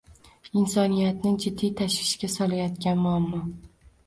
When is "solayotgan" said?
2.37-3.05